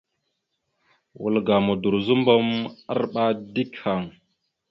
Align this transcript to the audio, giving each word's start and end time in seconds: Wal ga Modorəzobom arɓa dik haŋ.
Wal 1.21 1.35
ga 1.45 1.57
Modorəzobom 1.65 2.49
arɓa 2.93 3.23
dik 3.53 3.71
haŋ. 3.83 4.01